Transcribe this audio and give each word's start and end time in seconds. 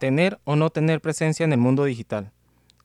Tener 0.00 0.40
o 0.44 0.56
no 0.56 0.70
tener 0.70 1.02
presencia 1.02 1.44
en 1.44 1.52
el 1.52 1.58
mundo 1.58 1.84
digital. 1.84 2.32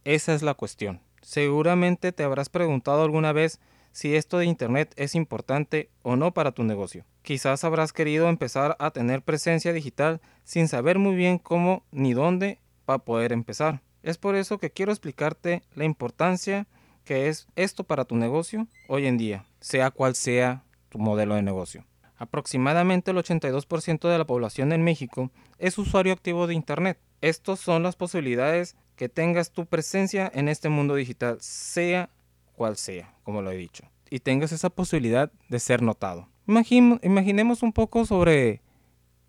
Esa 0.04 0.34
es 0.34 0.42
la 0.42 0.54
cuestión. 0.54 1.00
Seguramente 1.22 2.12
te 2.12 2.26
habrás 2.26 2.50
preguntado 2.50 3.04
alguna 3.04 3.32
vez 3.32 3.62
si 3.94 4.18
esto 4.18 4.38
de 4.38 4.48
Internet 4.48 4.94
es 4.98 5.16
importante 5.16 5.90
o 6.02 6.18
no 6.18 6.34
para 6.34 6.52
tu 6.52 6.66
negocio. 6.66 7.06
Quizás 7.22 7.64
habrás 7.64 7.94
querido 7.94 8.28
empezar 8.28 8.76
a 8.80 8.92
tener 8.92 9.22
presencia 9.22 9.72
digital 9.72 10.20
sin 10.44 10.68
saber 10.68 11.00
muy 11.00 11.16
bien 11.16 11.38
cómo 11.38 11.86
ni 11.90 12.14
dónde 12.14 12.60
para 12.84 13.00
poder 13.00 13.32
empezar. 13.32 13.82
Es 14.04 14.18
por 14.18 14.36
eso 14.36 14.58
que 14.58 14.72
quiero 14.72 14.92
explicarte 14.92 15.64
la 15.74 15.86
importancia 15.86 16.68
que 17.06 17.30
es 17.30 17.48
esto 17.56 17.86
para 17.86 18.04
tu 18.04 18.18
negocio 18.18 18.68
hoy 18.90 19.06
en 19.06 19.18
día, 19.18 19.46
sea 19.62 19.90
cual 19.90 20.16
sea 20.16 20.66
tu 20.90 21.00
modelo 21.00 21.36
de 21.36 21.44
negocio. 21.44 21.86
Aproximadamente 22.18 23.12
el 23.12 23.18
82% 23.18 24.10
de 24.10 24.18
la 24.18 24.26
población 24.26 24.72
en 24.72 24.84
México 24.84 25.32
es 25.60 25.78
usuario 25.78 26.14
activo 26.14 26.48
de 26.48 26.54
Internet. 26.54 26.98
Estas 27.22 27.60
son 27.60 27.84
las 27.84 27.96
posibilidades 27.96 28.76
que 28.96 29.10
tengas 29.10 29.52
tu 29.52 29.66
presencia 29.66 30.32
en 30.34 30.48
este 30.48 30.70
mundo 30.70 30.96
digital, 30.96 31.38
sea 31.42 32.10
cual 32.54 32.78
sea, 32.78 33.14
como 33.24 33.42
lo 33.42 33.52
he 33.52 33.58
dicho, 33.58 33.84
y 34.10 34.20
tengas 34.20 34.52
esa 34.52 34.70
posibilidad 34.70 35.32
de 35.50 35.60
ser 35.60 35.82
notado. 35.82 36.30
imaginemos 36.48 37.64
un 37.64 37.74
poco 37.74 38.06
sobre 38.06 38.62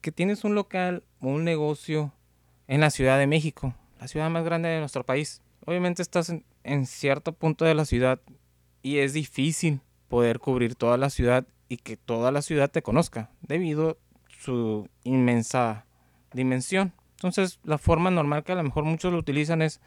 que 0.00 0.12
tienes 0.12 0.44
un 0.44 0.54
local 0.54 1.02
o 1.20 1.28
un 1.28 1.42
negocio 1.44 2.12
en 2.68 2.80
la 2.80 2.90
Ciudad 2.90 3.18
de 3.18 3.26
México, 3.26 3.74
la 3.98 4.06
ciudad 4.06 4.30
más 4.30 4.44
grande 4.44 4.68
de 4.68 4.78
nuestro 4.78 5.04
país. 5.04 5.42
Obviamente 5.64 6.02
estás 6.02 6.28
en, 6.28 6.44
en 6.62 6.86
cierto 6.86 7.32
punto 7.32 7.64
de 7.64 7.74
la 7.74 7.84
ciudad 7.84 8.20
y 8.82 8.98
es 8.98 9.12
difícil 9.12 9.80
poder 10.08 10.38
cubrir 10.38 10.76
toda 10.76 10.96
la 10.96 11.10
ciudad 11.10 11.46
y 11.68 11.78
que 11.78 11.96
toda 11.96 12.30
la 12.30 12.42
ciudad 12.42 12.70
te 12.70 12.82
conozca 12.82 13.30
debido 13.42 13.90
a 13.90 13.96
su 14.38 14.88
inmensa 15.04 15.86
dimensión. 16.32 16.92
Entonces, 17.16 17.60
la 17.64 17.78
forma 17.78 18.10
normal 18.10 18.44
que 18.44 18.52
a 18.52 18.56
lo 18.56 18.62
mejor 18.62 18.84
muchos 18.84 19.12
lo 19.12 19.18
utilizan 19.18 19.62
es 19.62 19.80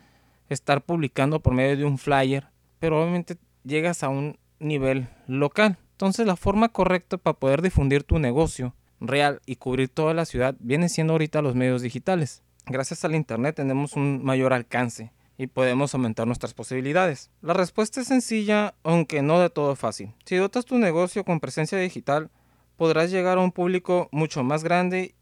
estar 0.50 0.82
publicando 0.82 1.42
por 1.42 1.54
medio 1.54 1.78
de 1.78 1.86
un 1.86 1.98
flyer, 1.98 2.48
pero 2.80 3.02
obviamente 3.02 3.38
llegas 3.64 4.04
a 4.04 4.10
un 4.10 4.38
nivel 4.60 5.08
local. 5.28 5.78
Entonces, 5.92 6.26
la 6.26 6.36
forma 6.36 6.70
correcta 6.70 7.18
para 7.18 7.38
poder 7.38 7.62
difundir 7.62 8.04
tu 8.04 8.20
negocio 8.20 8.76
real 9.00 9.42
y 9.46 9.58
cubrir 9.58 9.90
toda 9.90 10.14
la 10.14 10.26
ciudad 10.26 10.56
viene 10.60 10.90
siendo 10.90 11.14
ahorita 11.14 11.42
los 11.42 11.56
medios 11.56 11.82
digitales. 11.82 12.42
Gracias 12.66 13.06
al 13.06 13.16
Internet 13.16 13.56
tenemos 13.56 13.94
un 13.94 14.24
mayor 14.24 14.54
alcance 14.54 15.12
y 15.40 15.48
podemos 15.48 15.96
aumentar 15.96 16.28
nuestras 16.28 16.54
posibilidades. 16.54 17.32
La 17.42 17.54
respuesta 17.54 18.02
es 18.02 18.08
sencilla, 18.08 18.76
aunque 18.84 19.22
no 19.22 19.40
de 19.40 19.50
todo 19.50 19.78
fácil. 19.78 20.14
Si 20.26 20.36
dotas 20.36 20.66
tu 20.66 20.78
negocio 20.78 21.24
con 21.24 21.40
presencia 21.40 21.78
digital, 21.78 22.30
podrás 22.76 23.10
llegar 23.10 23.38
a 23.38 23.42
un 23.42 23.54
público 23.54 24.10
mucho 24.12 24.44
más 24.44 24.66
grande 24.66 25.16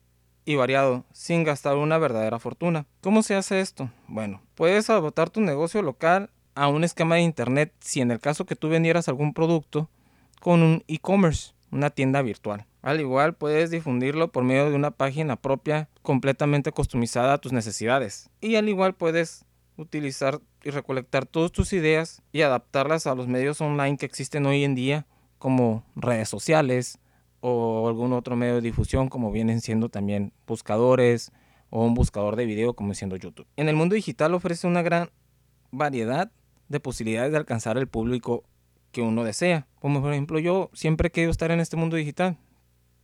y 0.44 0.56
variado 0.56 1.06
sin 1.14 1.44
gastar 1.44 1.76
una 1.76 2.00
verdadera 2.00 2.40
fortuna. 2.40 2.88
¿Cómo 3.02 3.22
se 3.22 3.36
hace 3.36 3.60
esto? 3.60 3.92
Bueno, 4.08 4.42
puedes 4.56 4.90
adaptar 4.90 5.30
tu 5.30 5.40
negocio 5.40 5.84
local 5.84 6.32
a 6.56 6.68
un 6.68 6.84
esquema 6.84 7.16
de 7.16 7.22
internet 7.22 7.72
si 7.80 8.02
en 8.02 8.10
el 8.10 8.20
caso 8.20 8.48
que 8.48 8.56
tú 8.56 8.70
vendieras 8.70 9.08
algún 9.08 9.36
producto 9.36 9.88
con 10.40 10.64
un 10.64 10.84
e-commerce, 10.88 11.54
una 11.70 11.92
tienda 11.92 12.24
virtual. 12.24 12.66
Al 12.82 13.02
igual 13.02 13.36
puedes 13.36 13.70
difundirlo 13.70 14.32
por 14.32 14.44
medio 14.44 14.68
de 14.68 14.76
una 14.76 14.90
página 14.90 15.36
propia 15.36 15.90
completamente 16.02 16.72
customizada 16.72 17.34
a 17.34 17.38
tus 17.38 17.54
necesidades. 17.54 18.32
Y 18.42 18.56
al 18.56 18.68
igual 18.68 18.96
puedes 18.96 19.46
utilizar 19.78 20.42
y 20.64 20.72
recolectar 20.72 21.26
todas 21.26 21.52
tus 21.52 21.72
ideas 21.74 22.22
y 22.32 22.42
adaptarlas 22.42 23.08
a 23.08 23.16
los 23.16 23.28
medios 23.28 23.62
online 23.62 23.98
que 23.98 24.06
existen 24.06 24.46
hoy 24.46 24.64
en 24.64 24.76
día 24.76 25.06
como 25.38 25.84
redes 25.96 26.30
sociales, 26.30 27.00
o 27.40 27.88
algún 27.88 28.14
otro 28.14 28.36
medio 28.36 28.56
de 28.56 28.62
difusión 28.62 29.10
como 29.10 29.32
vienen 29.32 29.62
siendo 29.62 29.90
también 29.90 30.34
buscadores 30.46 31.32
o 31.70 31.84
un 31.86 31.94
buscador 31.94 32.36
de 32.36 32.46
video 32.46 32.74
como 32.74 32.94
siendo 32.94 33.16
YouTube. 33.16 33.48
En 33.56 33.70
el 33.70 33.76
mundo 33.76 33.96
digital 33.96 34.34
ofrece 34.34 34.68
una 34.68 34.82
gran 34.82 35.10
variedad 35.72 36.32
de 36.70 36.80
posibilidades 36.80 37.32
de 37.32 37.38
alcanzar 37.38 37.78
el 37.78 37.88
público 37.88 38.44
que 38.92 39.02
uno 39.02 39.24
desea. 39.24 39.68
Como 39.80 40.02
por 40.02 40.12
ejemplo 40.12 40.40
yo 40.40 40.70
siempre 40.74 41.10
he 41.10 41.12
querido 41.12 41.32
estar 41.32 41.52
en 41.52 41.60
este 41.60 41.78
mundo 41.78 41.96
digital. 41.96 42.38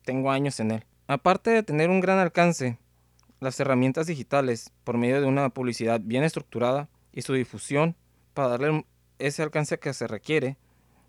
Tengo 0.03 0.31
años 0.31 0.59
en 0.59 0.72
él. 0.72 0.85
Aparte 1.07 1.51
de 1.51 1.63
tener 1.63 1.89
un 1.89 2.00
gran 2.00 2.19
alcance, 2.19 2.78
las 3.43 3.59
herramientas 3.59 4.07
digitales 4.07 4.71
por 4.83 4.97
medio 4.97 5.21
de 5.21 5.27
una 5.27 5.49
publicidad 5.49 6.01
bien 6.03 6.23
estructurada 6.23 6.89
y 7.11 7.21
su 7.21 7.33
difusión 7.33 7.95
para 8.33 8.49
darle 8.49 8.85
ese 9.19 9.43
alcance 9.43 9.77
que 9.77 9.93
se 9.93 10.07
requiere 10.07 10.57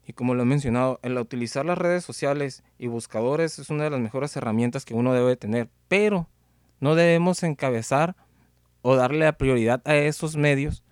y 0.06 0.12
como 0.12 0.34
lo 0.34 0.42
he 0.42 0.46
mencionado, 0.46 1.00
el 1.02 1.16
utilizar 1.16 1.64
las 1.64 1.78
redes 1.78 2.04
sociales 2.04 2.62
y 2.78 2.88
buscadores 2.88 3.58
es 3.58 3.70
una 3.70 3.84
de 3.84 3.90
las 3.90 4.00
mejores 4.00 4.36
herramientas 4.36 4.84
que 4.84 4.94
uno 4.94 5.14
debe 5.14 5.36
tener. 5.36 5.70
Pero 5.88 6.28
no 6.80 6.94
debemos 6.94 7.42
encabezar 7.42 8.14
o 8.82 8.96
darle 8.96 9.20
la 9.20 9.38
prioridad 9.38 9.80
a 9.86 9.94
esos 9.94 10.36
medios 10.36 10.82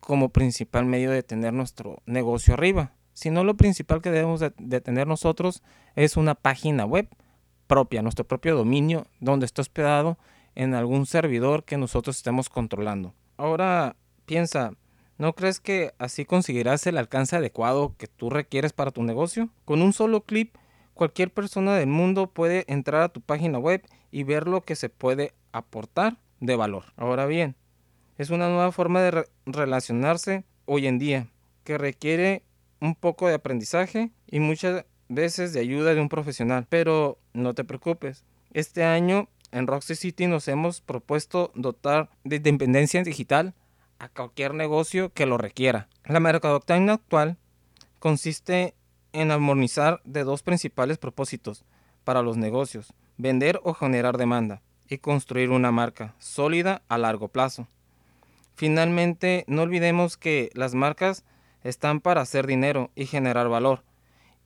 como 0.00 0.30
principal 0.30 0.86
medio 0.86 1.10
de 1.10 1.22
tener 1.22 1.52
nuestro 1.52 2.02
negocio 2.04 2.54
arriba. 2.54 2.92
Sino 3.12 3.44
lo 3.44 3.56
principal 3.56 4.00
que 4.00 4.10
debemos 4.10 4.40
de, 4.40 4.80
tener 4.80 5.06
nosotros 5.06 5.62
es 5.94 6.16
una 6.16 6.34
página 6.34 6.84
web 6.84 7.08
propia, 7.66 8.02
nuestro 8.02 8.26
propio 8.26 8.56
dominio, 8.56 9.06
donde 9.20 9.46
está 9.46 9.62
hospedado 9.62 10.18
en 10.54 10.74
algún 10.74 11.06
servidor 11.06 11.64
que 11.64 11.76
nosotros 11.76 12.16
estemos 12.16 12.48
controlando. 12.48 13.14
Ahora 13.36 13.96
piensa, 14.26 14.72
¿No 15.18 15.32
crees 15.34 15.58
que 15.58 15.94
así 15.98 16.24
conseguirás 16.24 16.86
el 16.86 16.96
alcance 16.96 17.34
adecuado 17.34 17.96
que 17.98 18.06
tú 18.06 18.30
requieres 18.30 18.72
para 18.72 18.92
tu 18.92 19.02
negocio? 19.02 19.48
Con 19.64 19.82
un 19.82 19.92
solo 19.92 20.20
clip, 20.20 20.54
cualquier 20.94 21.32
persona 21.32 21.74
del 21.74 21.88
mundo 21.88 22.30
puede 22.30 22.64
entrar 22.68 23.02
a 23.02 23.08
tu 23.08 23.20
página 23.20 23.58
web 23.58 23.82
y 24.12 24.22
ver 24.22 24.46
lo 24.46 24.62
que 24.62 24.76
se 24.76 24.88
puede 24.88 25.34
aportar 25.50 26.18
de 26.38 26.54
valor. 26.54 26.84
Ahora 26.96 27.26
bien, 27.26 27.56
es 28.16 28.30
una 28.30 28.48
nueva 28.48 28.70
forma 28.70 29.02
de 29.02 29.24
relacionarse 29.44 30.44
hoy 30.66 30.86
en 30.86 31.00
día 31.00 31.26
que 31.64 31.78
requiere 31.78 32.44
un 32.80 32.94
poco 32.94 33.26
de 33.26 33.34
aprendizaje 33.34 34.12
y 34.28 34.38
muchas 34.38 34.84
veces 35.08 35.52
de 35.52 35.58
ayuda 35.58 35.94
de 35.94 36.00
un 36.00 36.08
profesional. 36.08 36.66
Pero 36.68 37.18
no 37.32 37.54
te 37.54 37.64
preocupes, 37.64 38.24
este 38.52 38.84
año 38.84 39.28
en 39.52 39.66
Roxy 39.66 39.94
City 39.94 40.26
nos 40.26 40.48
hemos 40.48 40.80
propuesto 40.80 41.52
dotar 41.54 42.10
de 42.24 42.36
independencia 42.36 43.02
digital 43.02 43.54
a 43.98 44.08
cualquier 44.08 44.54
negocio 44.54 45.12
que 45.12 45.26
lo 45.26 45.38
requiera. 45.38 45.88
La 46.04 46.20
mercadotecnia 46.20 46.94
actual 46.94 47.36
consiste 47.98 48.74
en 49.12 49.30
armonizar 49.30 50.00
de 50.04 50.24
dos 50.24 50.42
principales 50.42 50.98
propósitos 50.98 51.64
para 52.04 52.22
los 52.22 52.36
negocios, 52.36 52.92
vender 53.16 53.60
o 53.64 53.74
generar 53.74 54.16
demanda 54.16 54.62
y 54.88 54.98
construir 54.98 55.50
una 55.50 55.72
marca 55.72 56.14
sólida 56.18 56.82
a 56.88 56.98
largo 56.98 57.28
plazo. 57.28 57.66
Finalmente, 58.54 59.44
no 59.46 59.62
olvidemos 59.62 60.16
que 60.16 60.50
las 60.54 60.74
marcas 60.74 61.24
están 61.62 62.00
para 62.00 62.22
hacer 62.22 62.46
dinero 62.46 62.90
y 62.94 63.06
generar 63.06 63.48
valor. 63.48 63.82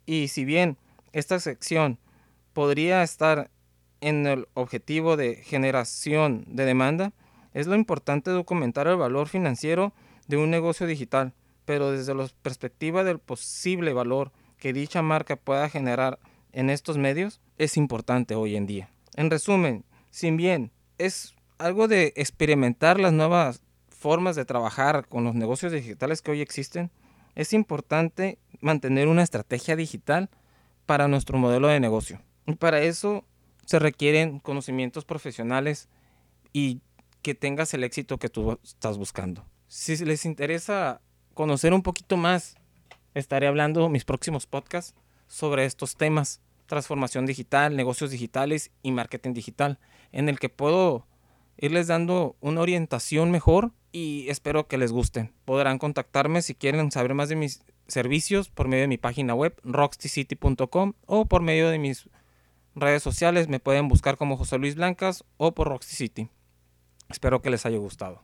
Y 0.07 0.29
si 0.29 0.45
bien 0.45 0.77
esta 1.13 1.39
sección 1.39 1.99
podría 2.53 3.03
estar 3.03 3.51
en 4.03 4.27
el 4.27 4.49
objetivo 4.53 5.17
de 5.17 5.37
generación 5.37 6.45
de 6.49 6.67
demanda, 6.67 7.13
es 7.55 7.67
lo 7.67 7.77
importante 7.77 8.31
documentar 8.31 8.89
el 8.89 8.97
valor 8.97 9.29
financiero 9.29 9.95
de 10.27 10.37
un 10.37 10.51
negocio 10.51 10.87
digital, 10.87 11.33
pero 11.65 11.93
desde 11.93 12.15
la 12.15 12.29
perspectiva 12.43 13.05
del 13.05 13.21
posible 13.21 13.93
valor 13.93 14.33
que 14.59 14.73
dicha 14.73 15.03
marca 15.03 15.37
pueda 15.37 15.69
generar 15.69 16.19
en 16.53 16.69
estos 16.69 16.99
medios, 16.99 17.41
es 17.59 17.77
importante 17.77 18.35
hoy 18.35 18.57
en 18.57 18.67
día. 18.67 18.91
En 19.15 19.31
resumen, 19.31 19.85
si 20.11 20.31
bien 20.33 20.73
es 20.99 21.35
algo 21.59 21.89
de 21.89 22.13
experimentar 22.17 22.99
las 22.99 23.13
nuevas 23.13 23.63
formas 23.89 24.35
de 24.35 24.45
trabajar 24.45 25.07
con 25.09 25.23
los 25.25 25.35
negocios 25.35 25.73
digitales 25.73 26.23
que 26.23 26.33
hoy 26.33 26.41
existen, 26.41 26.91
es 27.35 27.53
importante 27.53 28.39
mantener 28.61 29.07
una 29.09 29.23
estrategia 29.23 29.77
digital 29.77 30.29
para 30.87 31.09
nuestro 31.09 31.39
modelo 31.39 31.69
de 31.69 31.81
negocio. 31.81 32.21
Y 32.47 32.57
para 32.57 32.81
eso 32.83 33.25
se 33.67 33.79
requieren 33.79 34.39
conocimientos 34.39 35.05
profesionales 35.05 35.89
y 36.53 36.81
que 37.23 37.35
tengas 37.35 37.73
el 37.75 37.85
éxito 37.85 38.19
que 38.19 38.29
tú 38.29 38.59
estás 38.63 38.99
buscando. 38.99 39.45
Si 39.69 39.97
les 40.05 40.25
interesa 40.25 41.01
conocer 41.35 41.73
un 41.73 41.83
poquito 41.83 42.17
más, 42.17 42.57
estaré 43.15 43.47
hablando 43.47 43.89
mis 43.89 44.05
próximos 44.05 44.47
podcasts 44.47 44.95
sobre 45.29 45.65
estos 45.65 45.97
temas, 45.97 46.41
transformación 46.67 47.27
digital, 47.27 47.77
negocios 47.77 48.11
digitales 48.11 48.71
y 48.83 48.93
marketing 48.93 49.33
digital, 49.33 49.79
en 50.11 50.29
el 50.29 50.39
que 50.39 50.49
puedo 50.49 51.07
irles 51.57 51.87
dando 51.87 52.37
una 52.41 52.61
orientación 52.61 53.31
mejor 53.31 53.73
y 53.93 54.29
espero 54.29 54.67
que 54.67 54.79
les 54.79 54.93
gusten. 54.93 55.33
Podrán 55.45 55.79
contactarme 55.79 56.43
si 56.43 56.55
quieren 56.55 56.91
saber 56.91 57.15
más 57.15 57.29
de 57.29 57.37
mis 57.37 57.63
servicios 57.87 58.49
por 58.49 58.69
medio 58.69 58.83
de 58.83 58.89
mi 58.89 58.99
página 58.99 59.35
web 59.35 59.55
roxycity.com 59.65 60.95
o 61.07 61.27
por 61.27 61.43
medio 61.43 61.71
de 61.71 61.79
mis 61.79 62.09
redes 62.75 63.03
sociales 63.03 63.49
me 63.49 63.61
pueden 63.61 63.89
buscar 63.89 64.17
como 64.17 64.37
José 64.37 64.59
Luis 64.59 64.75
Blancas 64.75 65.25
o 65.37 65.53
por 65.53 65.69
Roxy 65.69 65.95
City. 65.95 66.31
Espero 67.09 67.43
que 67.43 67.51
les 67.51 67.67
haya 67.67 67.79
gustado. 67.79 68.23